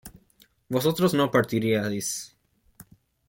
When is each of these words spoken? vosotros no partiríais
vosotros 0.67 1.13
no 1.13 1.29
partiríais 1.29 2.33